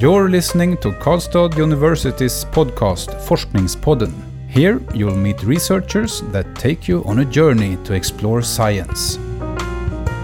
[0.00, 4.10] You're listening to Karlstad University's podcast Forskningspodden.
[4.48, 9.18] Here you'll meet researchers that take you on a journey to explore science.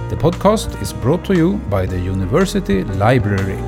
[0.09, 3.59] The podcast is brought to you by the University Library.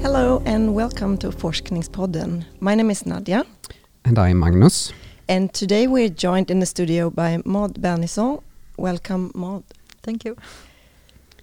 [0.00, 2.46] Hello and welcome to Forskningspodden.
[2.60, 3.44] My name is Nadia.
[4.06, 4.90] And I am Magnus.
[5.28, 8.40] And today we're joined in the studio by Maud Bernisson.
[8.78, 9.64] Welcome, Maud.
[10.02, 10.36] Thank you.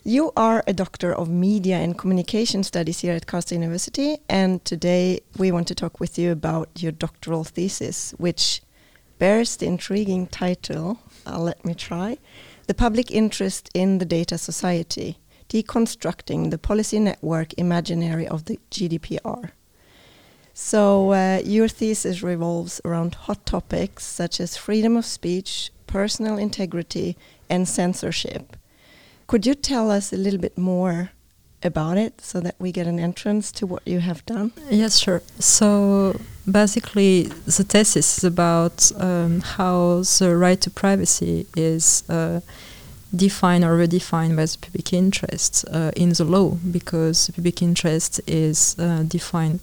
[0.03, 5.19] You are a doctor of media and communication studies here at Karlstad University, and today
[5.37, 8.61] we want to talk with you about your doctoral thesis, which
[9.19, 12.17] bears the intriguing title, uh, let me try,
[12.67, 15.17] The Public Interest in the Data Society,
[15.49, 19.51] Deconstructing the Policy Network Imaginary of the GDPR.
[20.53, 27.17] So uh, your thesis revolves around hot topics such as freedom of speech, personal integrity,
[27.49, 28.55] and censorship.
[29.27, 31.11] Could you tell us a little bit more
[31.63, 34.51] about it so that we get an entrance to what you have done?
[34.69, 35.21] Yes, sure.
[35.39, 42.41] So basically, the thesis is about um, how the right to privacy is uh,
[43.15, 48.21] defined or redefined by the public interest uh, in the law, because the public interest
[48.27, 49.59] is uh, defined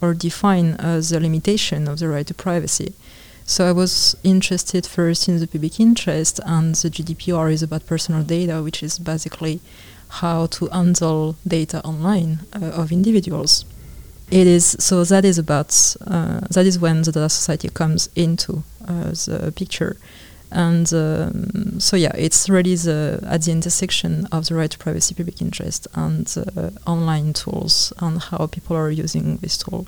[0.00, 2.94] or define as the limitation of the right to privacy.
[3.46, 8.22] So I was interested first in the public interest, and the GDPR is about personal
[8.22, 9.60] data, which is basically
[10.08, 13.66] how to handle data online uh, of individuals.
[14.30, 18.62] It is so that is about uh, that is when the data society comes into
[18.88, 19.98] uh, the picture,
[20.50, 25.14] and um, so yeah, it's really the at the intersection of the right to privacy,
[25.14, 29.86] public interest, and uh, online tools, and how people are using this tool.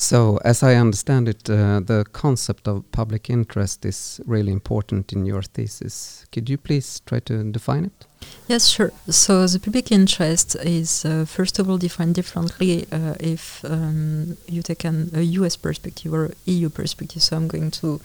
[0.00, 5.26] So, as I understand it, uh, the concept of public interest is really important in
[5.26, 6.24] your thesis.
[6.32, 8.06] Could you please try to define it?
[8.48, 8.92] Yes, sure.
[9.10, 14.62] So, the public interest is, uh, first of all, defined differently uh, if um, you
[14.62, 17.22] take an, a US perspective or EU perspective.
[17.22, 18.00] So, I'm going to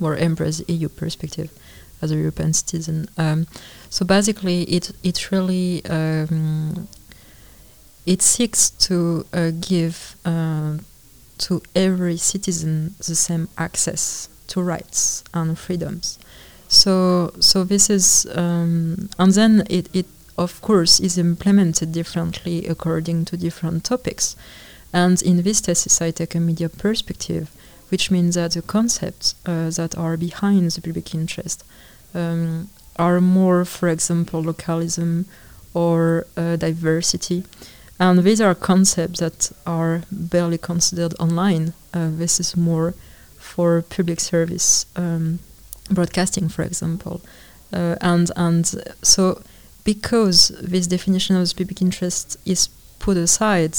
[0.00, 1.50] more embrace EU perspective
[2.00, 3.06] as a European citizen.
[3.18, 3.46] Um,
[3.90, 6.88] so, basically, it, it really um,
[8.06, 10.78] it seeks to uh, give uh,
[11.38, 16.18] to every citizen the same access to rights and freedoms.
[16.68, 20.06] So, so this is, um, and then it, it
[20.36, 24.36] of course is implemented differently according to different topics.
[24.92, 27.50] And in this thesis, I take a media perspective,
[27.88, 31.64] which means that the concepts uh, that are behind the public interest
[32.14, 35.26] um, are more, for example, localism
[35.74, 37.44] or uh, diversity.
[37.98, 41.74] And these are concepts that are barely considered online.
[41.92, 42.94] Uh, this is more
[43.38, 45.38] for public service um,
[45.90, 47.20] broadcasting, for example.
[47.72, 48.66] Uh, and and
[49.02, 49.42] so
[49.84, 52.68] because this definition of public interest is
[52.98, 53.76] put aside,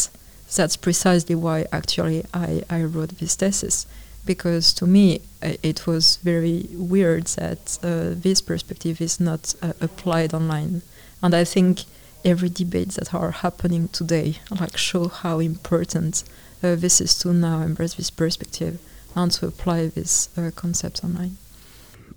[0.56, 3.86] that's precisely why actually I, I wrote this thesis.
[4.26, 10.34] Because to me, it was very weird that uh, this perspective is not uh, applied
[10.34, 10.82] online.
[11.22, 11.84] And I think
[12.26, 16.24] every debate that are happening today like show how important
[16.64, 18.80] uh, this is to now embrace this perspective
[19.16, 21.38] and to apply this uh, concept online.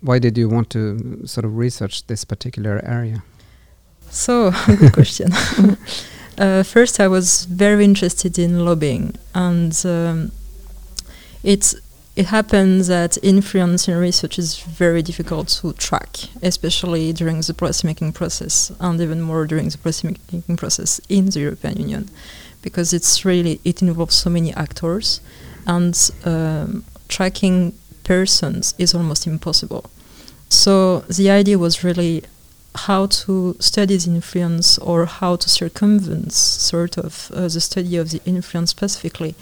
[0.01, 3.23] Why did you want to sort of research this particular area?
[4.11, 5.33] So, good question.
[6.39, 10.33] uh, first, I was very interested in lobbying, and um,
[11.43, 11.75] it's
[12.19, 18.13] it happens that influence in research is very difficult to track, especially during the policymaking
[18.13, 22.11] process, and even more during the policymaking process in the European Union,
[22.61, 25.21] because it's really it involves so many actors,
[25.65, 29.89] and um, tracking persons is almost impossible.
[30.49, 32.25] So the idea was really
[32.75, 38.11] how to study the influence or how to circumvent sort of uh, the study of
[38.11, 39.37] the influence specifically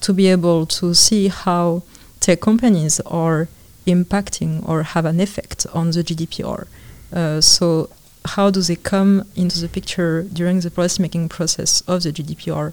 [0.00, 1.84] to be able to see how
[2.20, 3.48] tech companies are
[3.86, 6.66] impacting or have an effect on the GDPR.
[7.12, 7.88] Uh, so
[8.26, 12.72] how do they come into the picture during the policymaking process of the GDPR,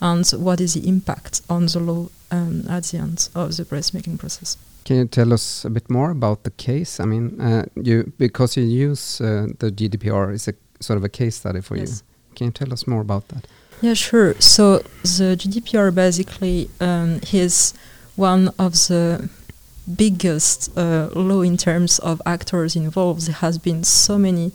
[0.00, 4.18] and what is the impact on the law um, at the end of the policymaking
[4.18, 4.56] process?
[4.84, 7.00] Can you tell us a bit more about the case?
[7.00, 11.08] I mean, uh, you because you use uh, the GDPR is a sort of a
[11.08, 11.90] case study for yes.
[11.90, 12.34] you.
[12.36, 13.46] Can you tell us more about that?
[13.80, 14.34] Yeah, sure.
[14.40, 17.74] So the GDPR basically um, is
[18.16, 19.28] one of the
[19.96, 23.26] biggest uh, law in terms of actors involved.
[23.26, 24.52] There has been so many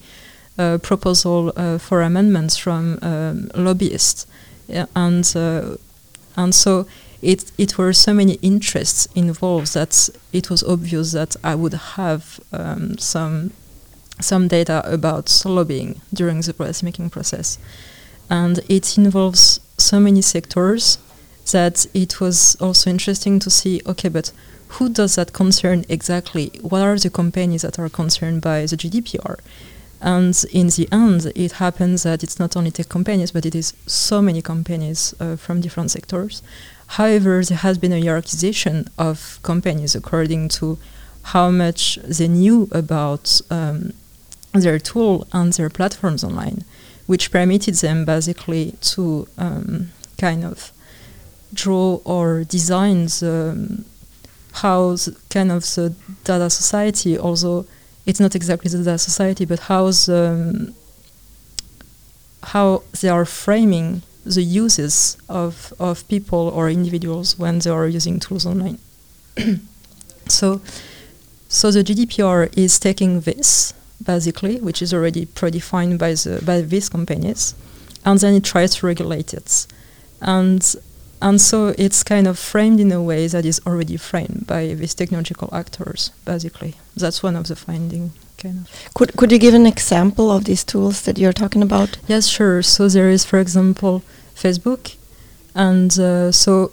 [0.57, 4.25] uh, proposal uh, for amendments from um, lobbyists,
[4.67, 5.77] yeah, and uh,
[6.35, 6.85] and so
[7.21, 12.39] it it were so many interests involved that it was obvious that I would have
[12.51, 13.51] um, some
[14.21, 17.57] some data about lobbying during the policymaking process.
[18.29, 20.99] And it involves so many sectors
[21.51, 24.31] that it was also interesting to see okay, but
[24.73, 26.51] who does that concern exactly?
[26.61, 29.39] What are the companies that are concerned by the GDPR?
[30.01, 33.73] And in the end, it happens that it's not only tech companies, but it is
[33.85, 36.41] so many companies uh, from different sectors.
[36.87, 40.77] However, there has been a hierarchization of companies according to
[41.23, 43.93] how much they knew about um,
[44.53, 46.63] their tool and their platforms online,
[47.07, 50.71] which permitted them basically to um, kind of
[51.53, 53.85] draw or design the, um,
[54.53, 55.93] how the, kind of the
[56.23, 57.65] data society, although
[58.05, 60.75] it's not exactly the data society, but how the, um,
[62.43, 68.19] how they are framing the uses of, of people or individuals when they are using
[68.19, 68.79] tools online.
[70.27, 70.61] so,
[71.47, 73.73] so the GDPR is taking this
[74.03, 77.53] basically, which is already predefined by the by these companies,
[78.05, 79.67] and then it tries to regulate it,
[80.21, 80.75] and
[81.21, 84.93] and so it's kind of framed in a way that is already framed by these
[84.93, 86.11] technological actors.
[86.25, 88.11] Basically, that's one of the findings.
[88.37, 88.93] Kind of.
[88.93, 91.97] Could could you give an example of these tools that you're talking about?
[92.07, 92.61] Yes, sure.
[92.61, 94.01] So there is, for example,
[94.33, 94.95] Facebook,
[95.53, 96.71] and uh, so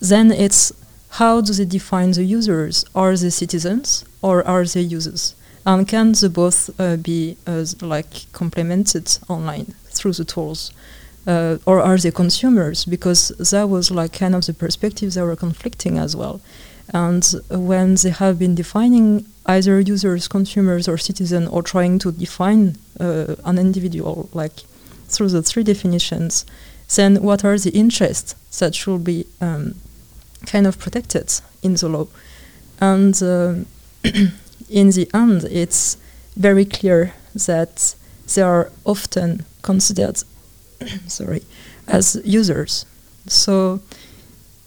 [0.00, 0.72] then it's
[1.10, 2.84] how do they define the users?
[2.94, 5.34] Are they citizens or are they users?
[5.66, 10.72] And can the both uh, be uh, like complemented online through the tools?
[11.26, 12.84] Uh, or are they consumers?
[12.84, 16.40] Because that was like kind of the perspectives that were conflicting as well.
[16.92, 22.76] And when they have been defining either users, consumers, or citizen, or trying to define
[22.98, 24.60] uh, an individual, like
[25.08, 26.44] through the three definitions,
[26.96, 29.74] then what are the interests that should be um,
[30.46, 31.32] kind of protected
[31.62, 32.06] in the law?
[32.80, 33.54] And uh,
[34.68, 35.96] in the end, it's
[36.36, 37.94] very clear that
[38.34, 40.22] they are often considered,
[41.06, 41.42] sorry,
[41.86, 42.86] as users.
[43.26, 43.80] So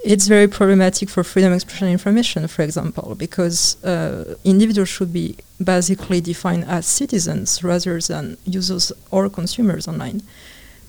[0.04, 5.38] it's very problematic for freedom of expression information, for example, because uh, individuals should be
[5.63, 10.21] basically defined as citizens rather than users or consumers online.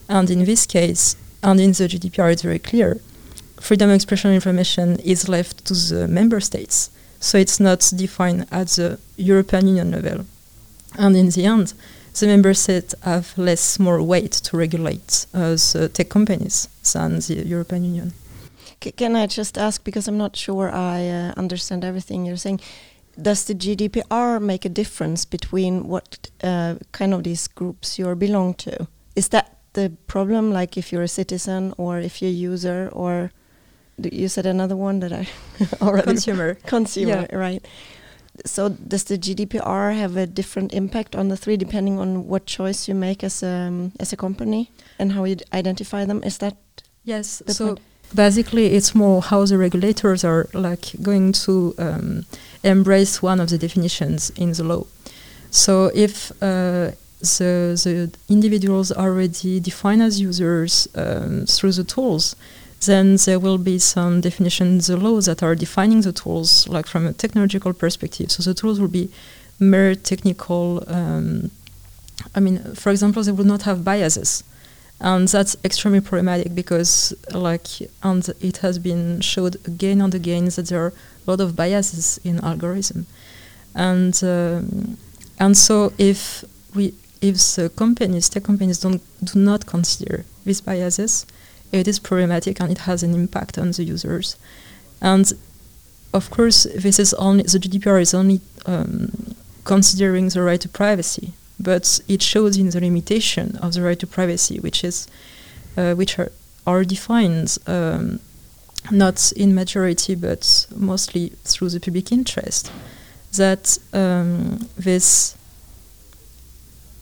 [0.09, 3.01] And in this case, and in the GDPR, it's very clear
[3.61, 6.91] freedom of expression information is left to the member states
[7.25, 10.27] so it's not defined at the European Union level.
[10.99, 11.73] And in the end,
[12.15, 17.43] the member states have less more weight to regulate uh, the tech companies than the
[17.47, 18.13] European Union.
[18.83, 22.61] C can I just ask, because I'm not sure I uh, understand everything you're saying,
[23.21, 28.55] does the GDPR make a difference between what uh, kind of these groups you belong
[28.55, 28.87] to?
[29.15, 33.31] Is that the problem, like if you're a citizen or if you're a user or
[33.99, 35.29] you said another one that I
[35.81, 37.37] already consumer consumer yeah.
[37.37, 37.65] right.
[38.45, 42.89] So does the GDPR have a different impact on the three depending on what choice
[42.89, 46.23] you make as a um, as a company and how you identify them?
[46.25, 46.57] Is that
[47.05, 47.43] yes?
[47.47, 47.81] So point?
[48.15, 52.27] basically, it's more how the regulators are like going to um,
[52.63, 54.85] embrace one of the definitions in the law.
[55.51, 56.91] So if uh,
[57.21, 62.37] the the individuals are already defined as users um, through the tools,
[62.87, 66.87] then there will be some definitions in the law that are defining the tools, like
[66.87, 68.31] from a technological perspective.
[68.31, 69.11] So the tools will be
[69.59, 70.85] mere technical.
[70.87, 71.51] Um,
[72.35, 74.45] I mean, for example, they will not have biases,
[75.01, 77.67] and that's extremely problematic because, like,
[78.03, 80.93] and it has been showed again and again that there are
[81.27, 83.07] a lot of biases in algorithm,
[83.75, 84.97] and um,
[85.39, 91.27] and so if we if the companies, tech companies, don't do not consider these biases,
[91.75, 94.37] it is problematic and it has an impact on the users.
[95.01, 95.31] And
[96.13, 101.33] of course, this is only the GDPR is only um, considering the right to privacy,
[101.59, 105.09] but it shows in the limitation of the right to privacy, which is
[105.77, 106.31] uh, which are,
[106.67, 108.21] are defined um,
[108.91, 112.71] not in majority but mostly through the public interest.
[113.37, 115.37] That um, this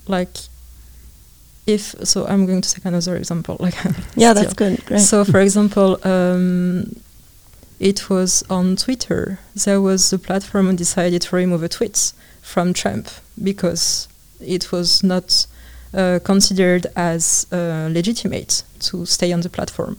[0.09, 0.37] like
[1.67, 3.75] if so i'm going to take another example like
[4.17, 4.85] yeah that's good.
[4.87, 5.01] Great.
[5.01, 6.97] so for example um,
[7.79, 9.41] it was on twitter.
[9.55, 13.09] There was a platform who decided to remove a tweet from trump
[13.43, 14.09] because
[14.41, 15.47] it was not
[15.95, 19.99] uh, considered as uh, legitimate to stay on the platform.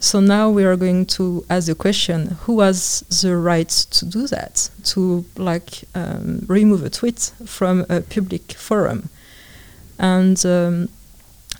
[0.00, 4.28] So now we are going to ask the question who has the right to do
[4.28, 4.70] that?
[4.84, 9.10] To like um, remove a tweet from a public forum
[9.98, 10.88] and um,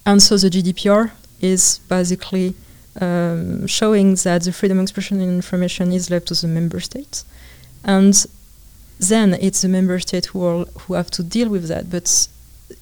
[0.07, 2.55] and so the GDPR is basically
[3.01, 7.25] um, showing that the freedom of expression and information is left to the member states,
[7.85, 8.27] and
[8.99, 11.91] then it's the member states who are, who have to deal with that.
[11.91, 12.29] But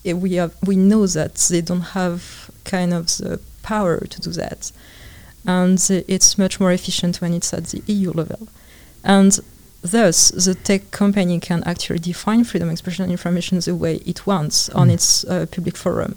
[0.05, 4.73] we have we know that they don't have kind of the power to do that,
[5.47, 8.49] and it's much more efficient when it's at the EU level,
[9.05, 9.39] and
[9.83, 14.27] thus the tech company can actually define freedom of expression and information the way it
[14.27, 14.77] wants mm.
[14.77, 16.17] on its uh, public forum,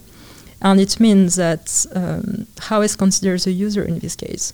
[0.62, 4.54] and it means that um, how is considered the user in this case?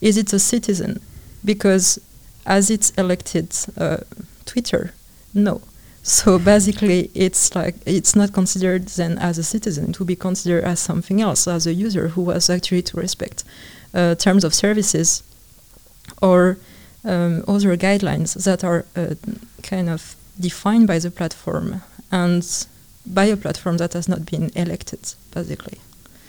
[0.00, 1.00] Is it a citizen?
[1.44, 1.98] Because
[2.46, 3.98] as it's elected uh,
[4.44, 4.94] Twitter,
[5.32, 5.60] no
[6.04, 9.90] so basically, it's like it's not considered then as a citizen.
[9.90, 13.42] It will be considered as something else, as a user who has actually to respect
[13.94, 15.22] uh, terms of services
[16.20, 16.58] or
[17.04, 19.14] um, other guidelines that are uh,
[19.62, 22.66] kind of defined by the platform and
[23.06, 25.78] by a platform that has not been elected, basically.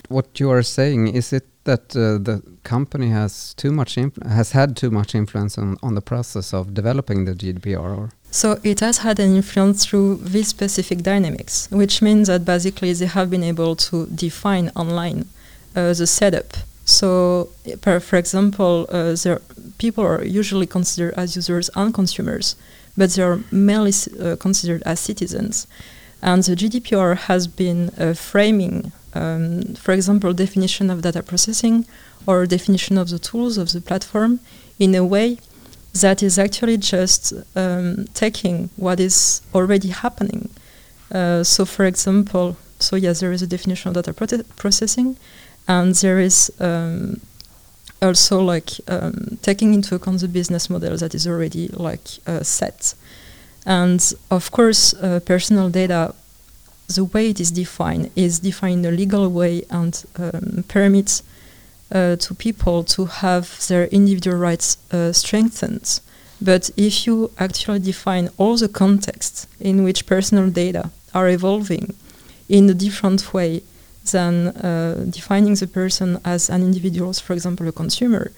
[0.10, 4.76] What you are saying is it that uh, the company has too much has had
[4.76, 8.10] too much influence on, on the process of developing the GDPR, or?
[8.32, 13.08] So it has had an influence through these specific dynamics, which means that basically they
[13.08, 15.26] have been able to define online
[15.76, 16.58] uh, the setup.
[16.86, 17.50] So,
[17.82, 19.42] per, for example, uh, there,
[19.80, 22.56] people are usually considered as users and consumers,
[22.96, 25.68] but they are mainly uh, considered as citizens.
[26.22, 31.86] And the GDPR has been uh, framing, um, for example, definition of data processing
[32.28, 34.40] or definition of the tools of the platform
[34.80, 35.40] in a way
[36.02, 40.50] that is actually just um, taking what is already happening.
[41.12, 44.14] Uh, so, for example, so yes, there is a definition of data
[44.56, 45.18] processing,
[45.68, 47.20] and there is um,
[48.02, 52.94] also like um, taking into account the business model that is already like uh, set.
[53.66, 56.14] And of course, uh, personal data,
[56.88, 61.24] the way it is defined is defined in a legal way and um, permits
[61.92, 66.00] uh, to people to have their individual rights uh, strengthened.
[66.42, 71.96] But if you actually define all the contexts in which personal data are evolving
[72.50, 73.64] in a different way
[74.12, 78.32] than uh, defining the person as an individual, for example, a consumer,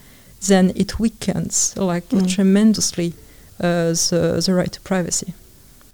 [0.47, 2.27] then it weakens like mm.
[2.27, 3.13] tremendously
[3.59, 5.33] uh, the, the right to privacy.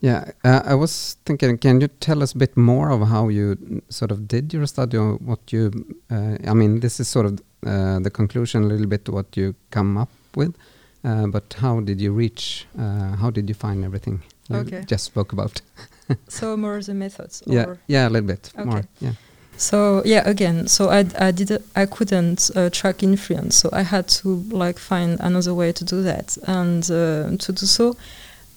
[0.02, 3.82] Yeah, uh, I was thinking, can you tell us a bit more of how you
[3.88, 5.72] sort of did your study or what you,
[6.12, 9.56] uh, I mean, this is sort of uh, the conclusion a little bit what you
[9.72, 10.58] come up with,
[11.06, 14.84] uh, but how did you reach, uh, how did you find everything you okay.
[14.86, 15.62] just spoke about?
[16.28, 17.42] so more the methods?
[17.46, 18.70] Yeah, yeah, a little bit okay.
[18.70, 19.14] more, yeah.
[19.58, 24.08] So yeah, again, so I I did I couldn't uh, track influence, so I had
[24.22, 27.96] to like find another way to do that, and uh, to do so,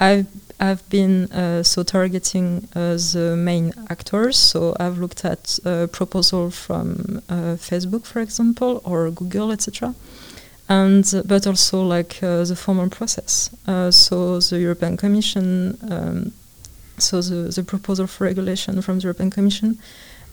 [0.01, 0.27] I've
[0.59, 4.39] I've been uh, so targeting uh, the main actors.
[4.39, 9.95] So I've looked at uh, proposal from uh, Facebook, for example, or Google, etc.
[10.69, 13.51] And but also like the formal process.
[13.91, 16.33] So the European Commission, um,
[16.99, 19.79] so the, the proposal for regulation from the European Commission,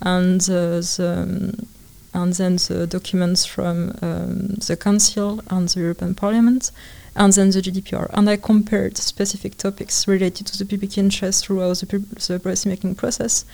[0.04, 1.66] and the
[2.14, 6.72] and then the documents from um, the Council and the European Parliament
[7.16, 8.10] and then the GDPR.
[8.14, 13.46] And I compared specific topics related to the public interest throughout the, the policymaking process.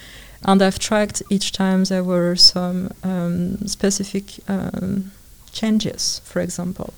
[0.44, 5.12] And I've tracked each time there were some um, specific um,
[5.52, 6.94] changes, for example.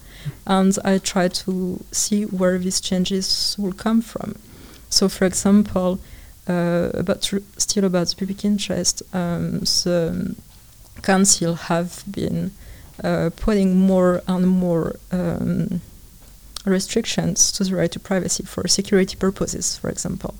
[0.45, 4.35] And I tried to see where these changes will come from.
[4.89, 5.99] So, for example,
[6.47, 7.23] uh, about
[7.57, 10.35] still about the public interest, um, the
[11.01, 12.51] council have been
[13.03, 15.81] uh, putting more and more um,
[16.65, 20.35] restrictions to the right to privacy for security purposes, for example.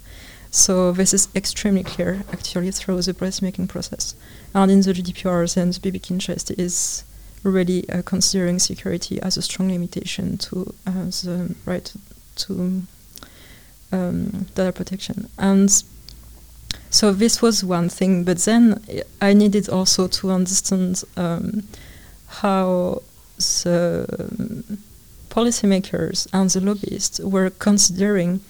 [0.51, 4.15] So this is extremely clear, actually, through the policymaking process.
[4.53, 7.05] And in the GDPR, then the public interest is
[7.43, 11.93] really uh, considering security as a strong limitation to uh, the right
[12.36, 12.84] to
[13.91, 15.29] um, data protection.
[15.38, 15.84] And
[16.89, 18.81] so this was one thing, but then
[19.21, 21.63] I needed also to understand um,
[22.27, 23.01] how
[23.37, 24.79] the
[25.29, 28.41] policymakers and the lobbyists were considering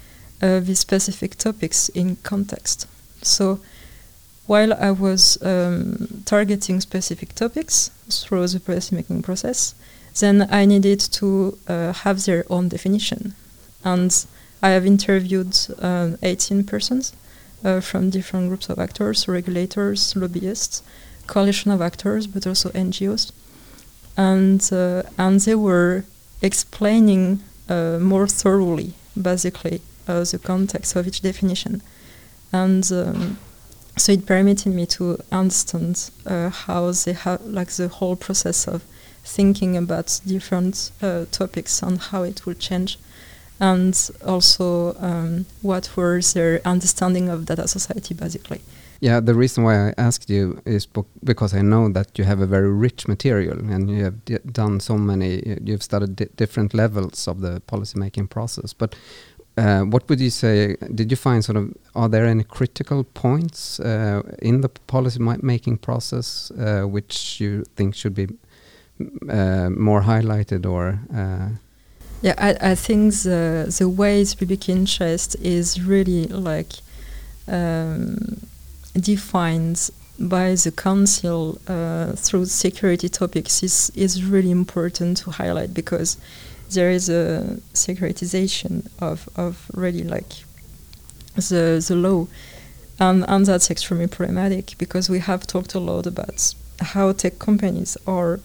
[0.41, 2.87] uh, these specific topics in context.
[3.21, 3.59] So
[4.47, 9.75] while I was um, targeting specific topics through the policymaking process,
[10.19, 13.35] then I needed to uh, have their own definition.
[13.83, 14.25] And
[14.63, 17.13] I have interviewed uh, 18 persons
[17.81, 20.81] from different groups of actors, regulators, lobbyists,
[21.27, 23.31] coalition of actors, but also NGOs.
[24.17, 26.03] And, uh, and they were
[26.41, 31.81] explaining uh, more thoroughly, basically, uh, the context of each definition.
[32.51, 33.37] And um,
[33.97, 38.83] so it permitted me to understand uh, how they have, like, the whole process of
[39.23, 42.97] thinking about different uh, topics and how it will change
[43.61, 48.59] and also um, what was their understanding of data society, basically.
[48.99, 50.87] Yeah, the reason why I asked you is
[51.23, 54.97] because I know that you have a very rich material and you have done so
[54.97, 58.73] many, you've studied di different levels of the policy making process.
[58.73, 58.95] But
[59.57, 60.75] uh, what would you say?
[60.93, 65.77] Did you find sort of, are there any critical points uh, in the policy making
[65.77, 68.27] process uh, which you think should be
[69.29, 70.99] uh, more highlighted or?
[72.21, 76.73] Yeah, I, I think the, the way public interest is really like.
[77.47, 78.47] Um,
[78.93, 86.17] defined by the council uh, through security topics is, is really important to highlight because
[86.69, 90.43] there is a securitization of, of really like
[91.35, 92.27] the, the law
[92.99, 97.97] and, and that's extremely problematic because we have talked a lot about how tech companies
[98.05, 98.39] are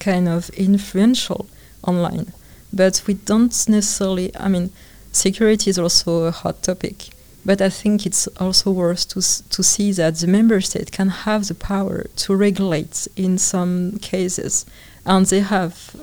[0.00, 1.46] kind of influential
[1.86, 2.32] online
[2.74, 4.70] but we don't necessarily i mean
[5.12, 7.14] security is also a hot topic
[7.44, 11.46] but I think it's also worth to, to see that the member state can have
[11.46, 14.64] the power to regulate in some cases,
[15.04, 15.94] and they have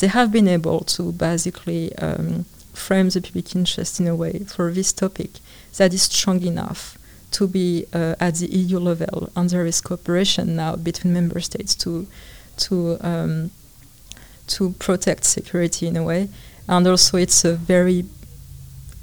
[0.00, 4.72] they have been able to basically um, frame the public interest in a way for
[4.72, 5.30] this topic
[5.76, 6.96] that is strong enough
[7.32, 11.74] to be uh, at the EU level, and there is cooperation now between member states
[11.76, 12.06] to
[12.56, 13.52] to um,
[14.48, 16.28] to protect security in a way,
[16.68, 18.04] and also it's a very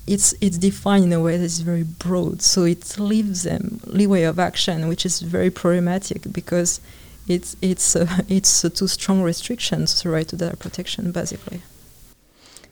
[0.08, 4.24] it's it's defined in a way that is very broad, so it leaves them leeway
[4.24, 6.80] of action, which is very problematic because
[7.28, 11.62] it's it's uh, it's uh, too strong restrictions to right to data protection, basically.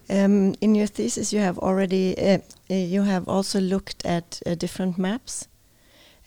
[0.09, 2.39] Um, in your thesis, you have already uh,
[2.69, 5.47] uh you have also looked at uh, different maps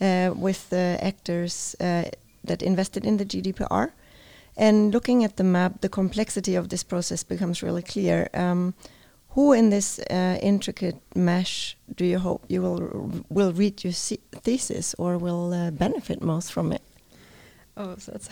[0.01, 3.91] uh, with the actors that invested in the GDPR,
[4.57, 8.29] and looking at the map, the complexity of this process becomes really clear.
[8.35, 8.75] Um,
[9.31, 14.95] who in this uh, intricate mesh do you hope you will will read your thesis
[14.99, 16.83] or will uh, benefit most from it?
[17.77, 18.29] Oh, that's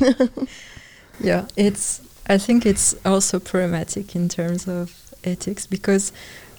[1.20, 1.46] yeah.
[1.56, 6.12] It's I think it's also problematic in terms of ethics because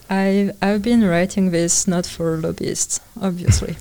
[0.10, 3.76] I I've been writing this not for lobbyists, obviously,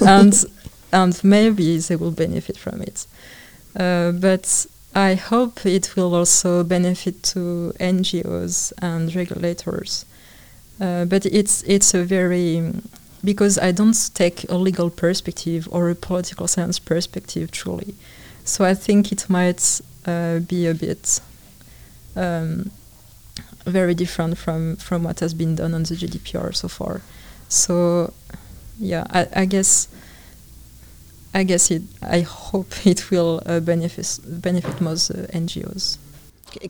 [0.06, 0.32] and
[0.92, 3.06] and maybe they will benefit from it,
[3.76, 10.04] uh, but I hope it will also benefit to NGOs and regulators.
[10.80, 12.72] Uh, but it's it's a very
[13.22, 17.94] because I don't take a legal perspective or a political science perspective truly.
[18.44, 21.20] So I think it might uh, be a bit
[22.16, 22.70] um,
[23.66, 27.02] very different from, from what has been done on the GDPR so far.
[27.48, 28.12] So
[28.78, 29.88] yeah, I, I guess
[31.32, 31.82] I guess it.
[32.02, 35.98] I hope it will uh, benefit benefit most uh, NGOs.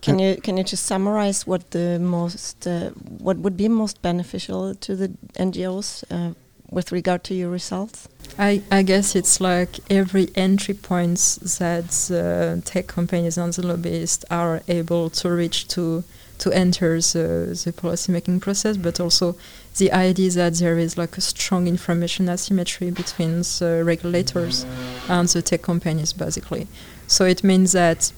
[0.03, 4.75] can you can you just summarize what the most uh, what would be most beneficial
[4.75, 6.35] to the NGOs uh,
[6.71, 8.09] with regard to your results?
[8.39, 14.25] I, I guess it's like every entry points that uh, tech companies and the lobbyists
[14.31, 16.05] are able to reach to
[16.41, 19.37] to enter the, the policy making process, but also
[19.77, 24.65] the idea that there is like a strong information asymmetry between the regulators
[25.09, 26.67] and the tech companies, basically.
[27.07, 28.13] So it means that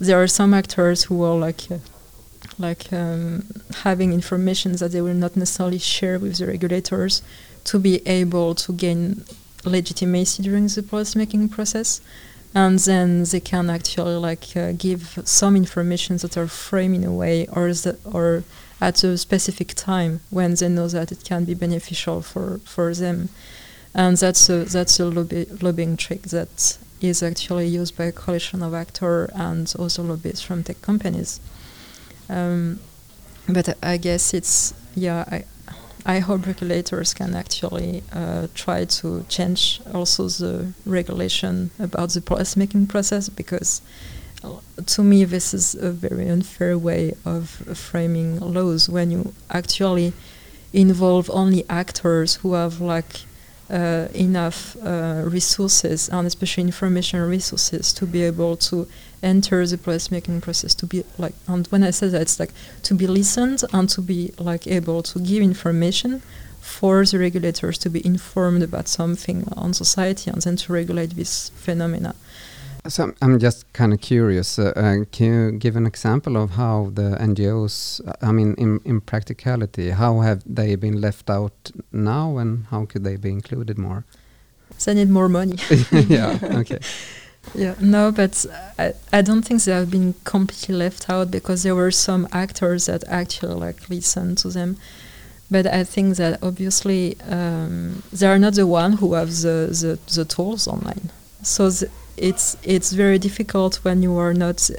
[0.00, 1.78] there are some actors who are like uh,
[2.58, 3.44] like um,
[3.82, 7.22] having information that they will not necessarily share with the regulators
[7.64, 9.24] to be able to gain
[9.64, 12.00] legitimacy during the policy making process
[12.56, 17.12] and then they can actually like uh, give some information that are framed in a
[17.12, 17.70] way or
[18.10, 18.44] or
[18.80, 23.28] at a specific time when they know that it can be beneficial for, for them.
[23.94, 28.62] And that's a that's a lobby, lobbying trick that is actually used by a coalition
[28.62, 31.40] of actors and also lobbyists from tech companies.
[32.30, 32.80] Um,
[33.46, 35.44] but I guess it's yeah I,
[36.08, 42.88] I hope regulators can actually uh, try to change also the regulation about the policymaking
[42.88, 43.82] process because
[44.44, 50.12] uh, to me this is a very unfair way of framing laws when you actually
[50.72, 53.22] involve only actors who have like
[53.68, 58.86] uh, enough uh, resources and especially information resources to be able to
[59.22, 62.52] enter the policy making process to be like and when I say that it's like
[62.82, 66.22] to be listened and to be like able to give information
[66.60, 71.50] for the regulators to be informed about something on society and then to regulate this
[71.50, 72.14] phenomena.
[72.88, 74.58] So I'm just kind of curious.
[74.58, 79.00] Uh, uh, can you give an example of how the NGOs, I mean, in, in
[79.00, 84.04] practicality, how have they been left out now, and how could they be included more?
[84.84, 85.56] They need more money.
[85.90, 86.38] yeah.
[86.42, 86.78] Okay.
[87.54, 88.44] Yeah, no, but
[88.78, 92.86] I, I don't think they have been completely left out because there were some actors
[92.86, 94.76] that actually like listened to them.
[95.50, 99.98] But I think that obviously um, they are not the one who have the, the,
[100.14, 101.10] the tools online.
[101.42, 104.70] So th- it's it's very difficult when you are not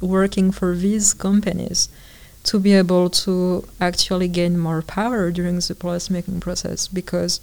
[0.00, 1.88] working for these companies
[2.44, 7.40] to be able to actually gain more power during the policy making process because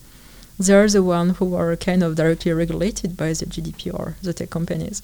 [0.58, 4.50] they are the ones who are kind of directly regulated by the GDPR, the tech
[4.50, 5.02] companies.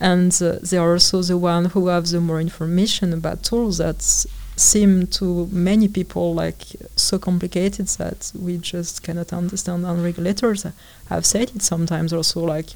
[0.00, 4.02] And uh, they are also the ones who have the more information about tools that
[4.56, 6.62] seem to many people like
[6.96, 9.86] so complicated that we just cannot understand.
[9.86, 10.66] And regulators
[11.08, 12.70] have said it sometimes also like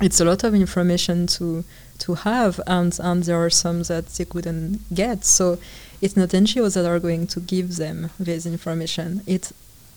[0.00, 1.64] it's a lot of information to
[1.98, 5.24] to have and and there are some that they couldn't get.
[5.24, 5.58] So
[6.00, 9.22] it's not NGOs that are going to give them this information.
[9.26, 9.52] It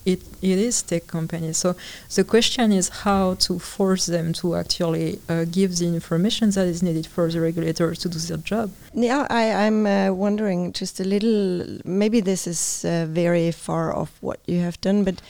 [0.05, 1.57] it, it is tech companies.
[1.57, 1.75] So
[2.13, 6.83] the question is how to force them to actually uh, give the information that is
[6.83, 8.71] needed for the regulators to do their job.
[8.93, 11.79] Yeah, I, I'm uh, wondering just a little.
[11.83, 15.21] Maybe this is uh, very far off what you have done, but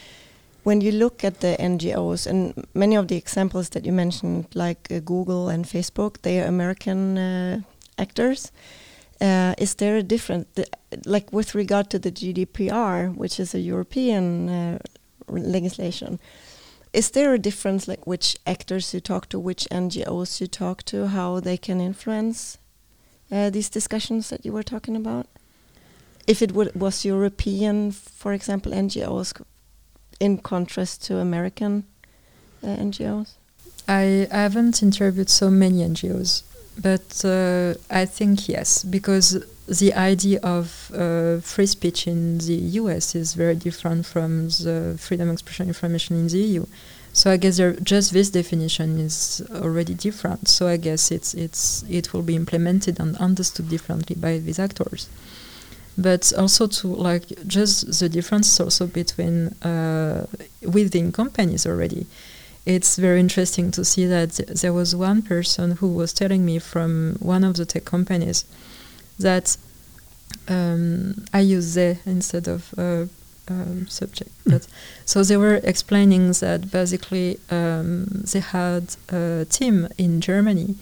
[0.64, 4.92] when you look at the NGOs and many of the examples that you mentioned, like
[4.92, 7.62] uh, Google and Facebook, they are American uh,
[7.98, 8.52] actors.
[9.22, 10.48] Uh, is there a different,
[11.06, 14.80] like with regard to the GDPR, which is a European uh,
[15.28, 16.20] legislation?
[16.92, 21.08] Is there a difference, like which actors you talk to, which NGOs you talk to,
[21.08, 22.58] how they can influence
[23.32, 25.28] uh, these discussions that you were talking about?
[26.28, 29.42] If it was European, for example, NGOs,
[30.20, 31.86] in contrast to American
[32.64, 33.34] uh, NGOs?
[33.88, 36.44] I haven't interviewed so many NGOs
[36.78, 43.16] but uh, I think yes, because the idea of uh, free speech in the US
[43.16, 46.66] is very different from the freedom of expression information in the EU.
[47.14, 50.50] So I guess just this definition is already different.
[50.50, 55.08] So I guess it's it's it will be implemented and understood differently by these actors.
[55.98, 60.26] But also to like just the difference also between uh,
[60.62, 62.06] within companies already
[62.66, 67.18] it's very interesting to see that there was one person who was telling me from
[67.20, 68.46] one of the tech companies
[69.20, 69.58] that
[70.48, 73.06] um, I use they instead of uh,
[73.48, 74.32] um, subject.
[74.46, 74.54] Mm.
[74.54, 74.68] But
[75.06, 80.76] so they were explaining that basically um, they had a team in Germany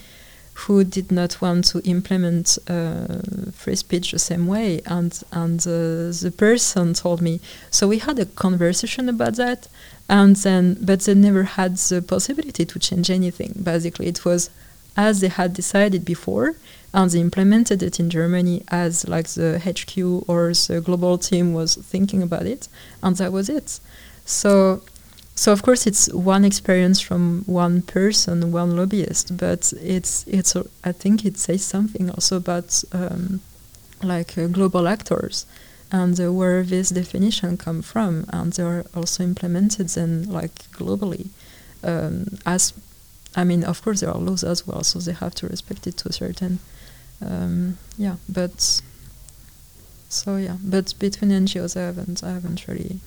[0.53, 3.07] who did not want to implement uh,
[3.51, 7.39] free speech the same way, and and uh, the person told me.
[7.71, 9.67] So we had a conversation about that,
[10.09, 14.49] and then but they never had the possibility to change anything basically it was
[14.97, 16.55] as they had decided before
[16.93, 21.75] and they implemented it in germany as like the hq or the global team was
[21.75, 22.67] thinking about it
[23.01, 23.79] and that was it
[24.25, 24.81] so
[25.35, 30.91] so of course it's one experience from one person one lobbyist but it's it's i
[30.91, 33.41] think it says something also about um,
[34.03, 35.45] like uh, global actors
[35.93, 41.27] and uh, where this definition come from, and they are also implemented then like globally.
[41.83, 42.73] Um, as
[43.35, 45.97] I mean, of course, there are laws as well, so they have to respect it
[45.97, 46.59] to a certain.
[47.23, 48.81] Um, yeah, but
[50.09, 52.99] so yeah, but between NGOs, I haven't, I haven't really.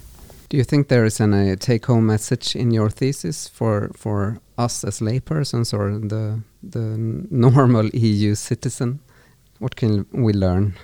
[0.48, 5.00] Do you think there is any take-home message in your thesis for for us as
[5.00, 6.96] laypersons or the the
[7.30, 9.00] normal EU citizen?
[9.58, 10.74] What can we learn?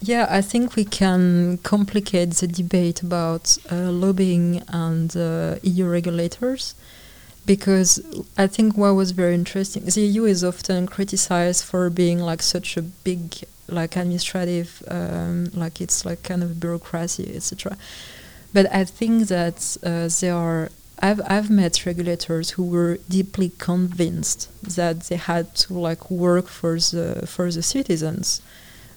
[0.00, 6.74] Yeah, I think we can complicate the debate about uh, lobbying and uh, EU regulators
[7.46, 8.00] because
[8.36, 12.76] I think what was very interesting, the EU is often criticized for being like such
[12.76, 13.34] a big,
[13.68, 17.76] like administrative, um, like it's like kind of a bureaucracy, etc.
[18.54, 20.70] But I think that uh, there are.
[21.00, 24.40] I've I've met regulators who were deeply convinced
[24.76, 28.40] that they had to like work for the for the citizens.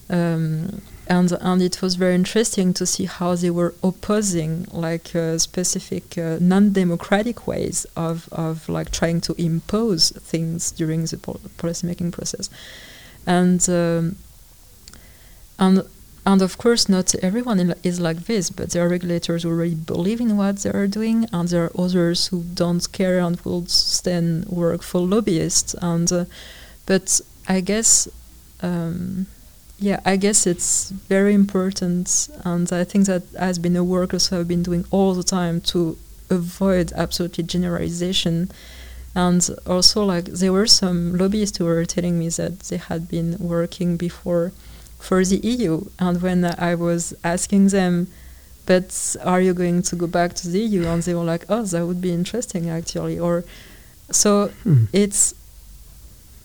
[0.09, 5.37] Um, and and it was very interesting to see how they were opposing like uh,
[5.37, 11.87] specific uh, non-democratic ways of of like trying to impose things during the pol- policy
[11.87, 12.49] making process
[13.25, 14.15] and um,
[15.59, 15.83] and
[16.27, 20.19] and of course not everyone is like this but there are regulators who really believe
[20.19, 23.65] in what they are doing and there are others who don't care and will
[24.03, 26.25] then work for lobbyists and uh,
[26.85, 28.07] but i guess
[28.61, 29.27] um,
[29.79, 34.39] yeah, I guess it's very important, and I think that has been a work also
[34.39, 35.97] I've been doing all the time to
[36.29, 38.49] avoid absolutely generalization.
[39.15, 43.37] And also, like there were some lobbyists who were telling me that they had been
[43.39, 44.51] working before
[44.99, 48.07] for the EU, and when I was asking them,
[48.65, 51.63] "But are you going to go back to the EU?" and they were like, "Oh,
[51.63, 53.43] that would be interesting, actually." Or
[54.11, 54.87] so mm.
[54.93, 55.33] it's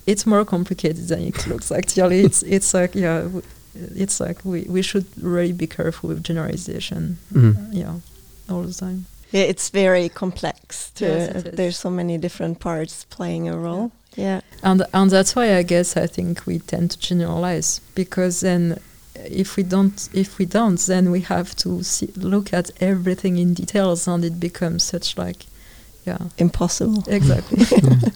[0.07, 1.71] it's more complicated than it looks.
[1.71, 3.43] Actually, it's it's like yeah, w-
[3.75, 7.19] it's like we we should really be careful with generalization.
[7.35, 7.95] Uh, yeah,
[8.51, 9.07] all the time.
[9.33, 10.91] Yeah, it's very complex.
[10.93, 11.57] To, Yes, it is.
[11.57, 13.91] There's so many different parts playing a role.
[14.17, 14.41] Yeah.
[14.63, 18.79] and and that's why I guess I think we tend to generalize because then
[19.15, 23.55] if we don't if we don't then we have to see, look at everything in
[23.55, 25.47] details and it becomes such like
[26.05, 27.05] yeah Impossible.
[27.07, 27.65] exactly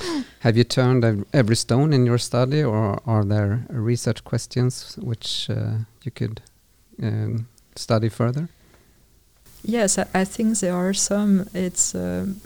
[0.40, 5.78] Have you turned every stone in your study, or are there research questions which uh,
[6.02, 6.40] you could
[7.02, 8.48] um, study further?
[9.62, 11.48] Yes I, I think there are some.
[11.54, 12.40] It's um,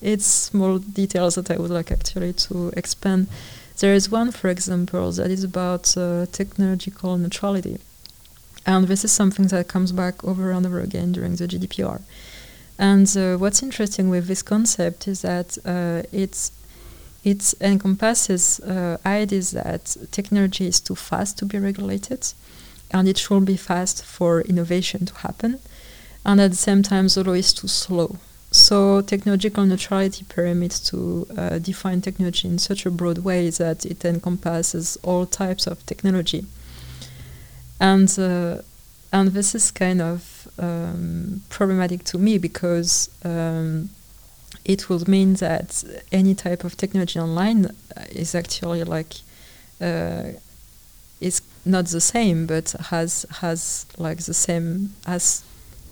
[0.00, 3.28] it's small details that I would like actually to expand.
[3.78, 7.78] There is one for example that is about uh, technological neutrality.
[8.64, 12.00] And this is something that comes back over and over again during the GDPR
[12.78, 16.52] And uh, what's interesting with this concept is that uh, it's
[17.24, 22.32] it encompasses uh, ideas that technology is too fast to be regulated,
[22.90, 25.60] and it should be fast for innovation to happen,
[26.24, 28.16] and at the same time, law is too slow.
[28.50, 34.04] So technological neutrality permits to uh, define technology in such a broad way that it
[34.04, 36.44] encompasses all types of technology,
[37.80, 38.58] and uh,
[39.12, 43.88] and this is kind of um, problematic to me because um,
[44.64, 45.82] it would mean that
[46.12, 49.14] any type of technology online uh, is actually like
[49.80, 50.24] uh,
[51.20, 55.42] is not the same, but has has like the same has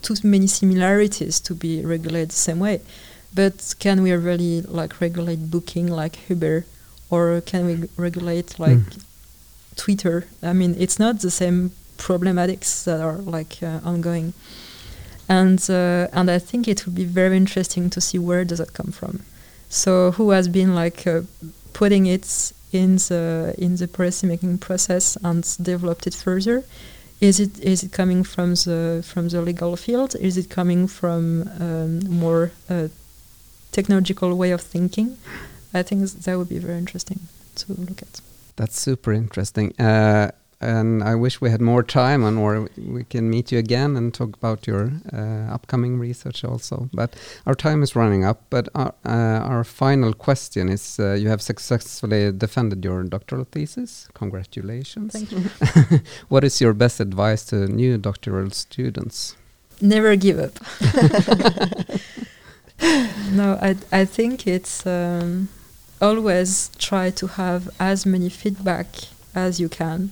[0.01, 2.81] too many similarities to be regulated the same way.
[3.33, 6.65] But can we really like regulate booking like Uber,
[7.09, 9.03] or can we regulate like Mm.
[9.75, 10.25] Twitter?
[10.43, 14.33] I mean, it's not the same problematics that are like uh, ongoing
[15.31, 18.73] and uh, and I think it would be very interesting to see where does that
[18.73, 19.21] come from.
[19.69, 21.21] So who has been like uh,
[21.73, 26.63] putting it in the in the policy making process and developed it further?
[27.21, 30.15] Is it is it coming from the from the legal field?
[30.19, 32.87] Is it coming from um, more uh,
[33.71, 35.17] technological way of thinking?
[35.73, 37.19] I think that would be very interesting
[37.55, 38.21] to look at.
[38.55, 39.73] That's super interesting.
[39.79, 43.97] Uh, and I wish we had more time, and or we can meet you again
[43.97, 46.89] and talk about your uh, upcoming research also.
[46.93, 48.43] But our time is running up.
[48.49, 54.07] But our, uh, our final question is: uh, You have successfully defended your doctoral thesis.
[54.13, 55.13] Congratulations!
[55.13, 55.99] Thank you.
[56.29, 59.35] what is your best advice to new doctoral students?
[59.81, 60.59] never give up.
[63.31, 65.49] no, I I think it's um,
[66.01, 68.87] always try to have as many feedback
[69.33, 70.11] as you can,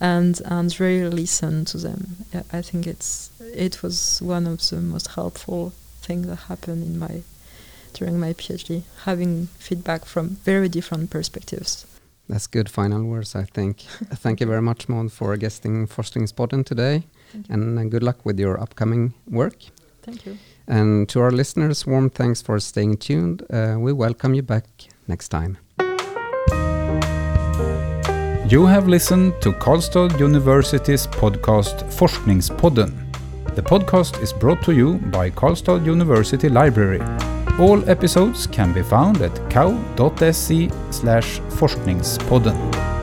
[0.00, 2.16] and and really listen to them.
[2.52, 7.22] I think it's it was one of the most helpful things that happened in my
[7.94, 11.86] during my PhD, having feedback from very different perspectives.
[12.28, 13.80] That's good final words, I think.
[14.14, 17.54] Thank you very much, Maud, for guesting Forskningspodden today, Thank you.
[17.54, 19.56] and uh, good luck with your upcoming work.
[20.02, 20.38] Thank you.
[20.66, 23.42] And to our listeners, warm thanks for staying tuned.
[23.50, 24.64] Uh, we welcome you back
[25.06, 25.58] next time.
[28.54, 32.92] You have listened to Karlstad University's podcast Forskningspodden.
[33.56, 37.00] The podcast is brought to you by Karlstad University Library.
[37.58, 40.68] All episodes can be found at kau.se
[41.58, 42.93] forskningspodden.